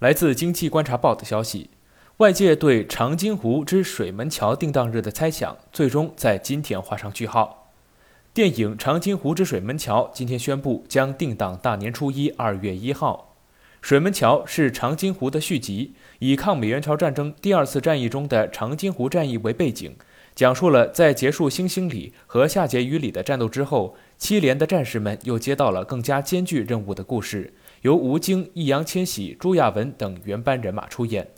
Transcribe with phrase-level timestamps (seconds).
[0.00, 1.70] 来自《经济观察报》的消息，
[2.18, 7.72] 外界对长津湖之水门桥定档日的猜想，最终在今天画上句号。
[8.34, 13.36] 电影《长津湖之水门桥》今天宣布将定档大年初一二月一号。
[13.80, 19.96] 水门桥是长津湖的续集，以抗美援朝战争第二次战役中的长津湖战役为背景，
[20.34, 27.54] 讲述了在结束星星里和夏桀榆里的战斗之后，七连的战士们又接到了更加艰巨任务的故事。
[27.82, 31.28] 由吴京、易烊千玺、朱亚文等原班人马出演。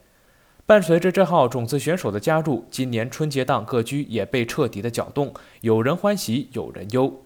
[0.66, 5.32] 伴随着这号种子选手的加入，今年春节档各居也被彻底的搅动，
[5.62, 7.23] 有人欢喜有人忧。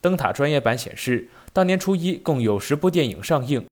[0.00, 3.64] 灯塔专业版显示，大年初一共有十部电影上映。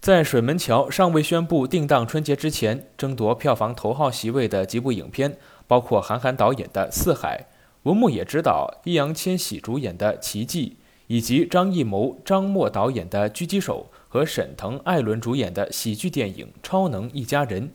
[0.00, 5.36] 在水门桥尚未宣布定档春节之前，争夺票房头号席位的几部影片，
[5.66, 7.46] 包括韩寒导演的《四海》，
[7.82, 10.76] 文牧野执导、易烊千玺主演的《奇迹》，
[11.12, 13.90] 以及张艺谋、张默导演的《狙击手》。
[14.12, 17.68] 和沈腾、艾伦主演的喜剧电影《超能一家人》，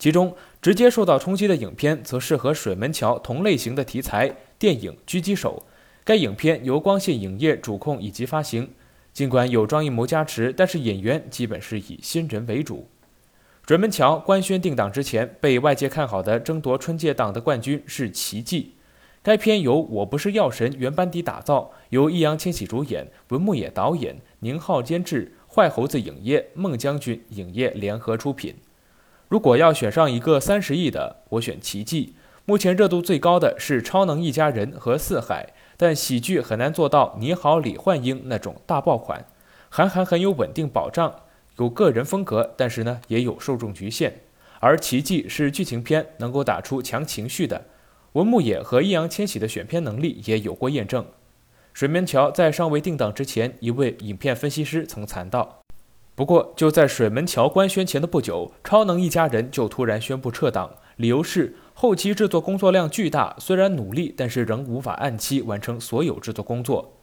[0.00, 5.62] 其中直接受到冲击的影片则是和水门桥同类型的题材电影《狙击手》。
[6.02, 8.68] 该影片由光线影业主控以及发行。
[9.12, 12.88] 尽管有张艺谋加持，但是演员基本是以新人为主。
[13.68, 18.72] 水门桥官宣定档之前，被外界看好的争夺春节档的冠军是《奇迹》。
[19.26, 25.32] 该片由《我不是药神》原班底打造，由易烊千玺主演，文牧野导演，宁浩监制。
[25.48, 28.54] 坏猴子影业、孟将军影业联合出品。
[29.26, 32.14] 如果要选上一个三十亿的，我选《奇迹》。
[32.44, 39.24] 目前热度最高的是《超能一家人》和《四海》，但喜剧很难做到《你好，李焕英》那种大爆款。
[39.68, 41.22] 韩寒很有稳定保障，
[41.56, 44.20] 有个人风格，但是呢也有受众局限。
[44.60, 47.64] 而《奇迹》是剧情片，能够打出强情绪的。
[48.16, 51.04] 文牧野和易烊千玺的选片能力也有过验证。
[51.74, 55.60] 水门桥在尚未定档之前，一位影片分析师曾谈到。
[56.14, 66.94] 不过，就在水门桥官宣前的不久，超能一家人就突然宣布撤档，理由是后期制作工作量巨大，虽然努力，但是仍无法按期完成所有制作工作。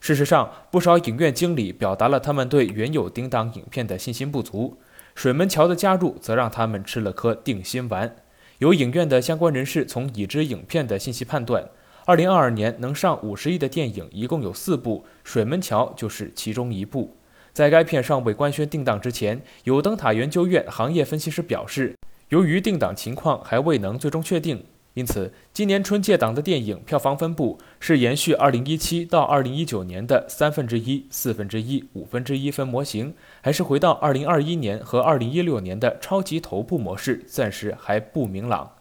[0.00, 4.76] 事实上，不少影院经理表达了他们对原有定档影片的信心不足。
[5.14, 8.16] 水门桥的加入，则让他们吃了颗定心丸。
[8.58, 11.68] 有影院的相关人士从已知影片的信息判断。
[12.06, 17.16] 二零二二年能上五十亿的电影一共有四部，《水门桥》就是其中一部。
[17.52, 21.94] 在该片尚未官宣定档之前，有灯塔研究院行业分析师表示，
[22.30, 24.64] 由于定档情况还未能最终确定，
[24.96, 33.12] 因此今年春节档的电影票房分布是延续二零一七到二零一九年的三分之一、四分之一、五分之一分模型，
[33.42, 38.72] 还是回到二零二一年和二零一六年的超级头部模式，暂时还不明朗。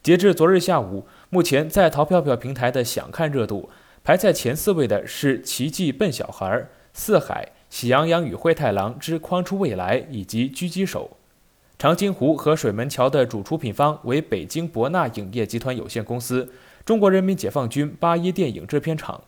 [0.00, 3.70] 截至昨日下午，目前在淘票票平台的想看热度
[4.04, 6.46] 排在前四位的是《奇迹笨小孩》
[6.92, 11.10] 《四海》《喜羊羊与灰太狼之筐出未来》以及《狙击手》。
[11.80, 16.52] 长津湖和水门桥的主出品方为北京博纳影业集团有限公司、
[16.84, 19.18] 中国人民解放军八一电影制片厂。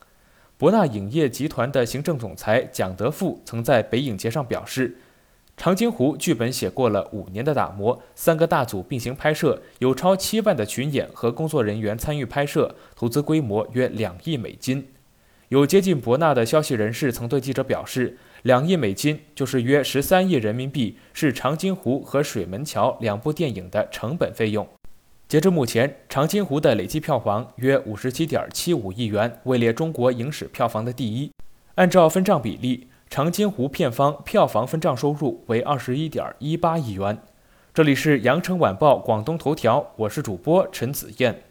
[0.59, 4.99] 博纳影业集团的行政总裁蒋德富曾在北影节上表示。
[5.57, 14.89] 长津湖剧本写过了五年的打磨，三个大组并行拍摄，有超七万的群演和工作人员参与拍摄，投资规模约两亿美金。
[15.49, 24.67] 有接近博纳的消息人士曾对记者表示，两亿美金就是约十三亿人民币，是长津湖和水门桥两部电影的成本费用。
[25.29, 31.31] 截至目前，长津湖的累计票房约五十七点七五亿元，位列中国影史票房的第一。
[31.77, 32.89] 按照分账比例。
[33.09, 37.19] 长津湖片方票房分账收入为二十一点一八亿元。
[37.75, 41.43] 这里是羊城晚报广东头条，我是主播陈子燕。